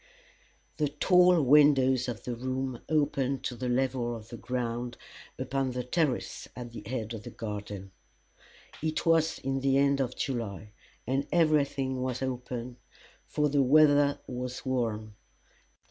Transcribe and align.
The 0.77 0.87
tall 0.89 1.43
windows 1.43 2.07
of 2.07 2.23
the 2.23 2.35
room 2.35 2.81
opened 2.89 3.43
to 3.43 3.55
the 3.55 3.69
level 3.69 4.15
of 4.15 4.29
the 4.29 4.37
ground 4.37 4.97
upon 5.37 5.73
the 5.73 5.83
terrace 5.83 6.47
at 6.55 6.71
the 6.71 6.81
head 6.87 7.13
of 7.13 7.21
the 7.21 7.29
garden. 7.29 7.91
It 8.81 9.05
was 9.05 9.37
in 9.37 9.59
the 9.59 9.77
end 9.77 9.99
of 10.01 10.15
July, 10.15 10.71
and 11.05 11.27
everything 11.31 12.01
was 12.01 12.23
open, 12.23 12.77
for 13.27 13.47
the 13.47 13.61
weather 13.61 14.17
was 14.25 14.65
warm. 14.65 15.17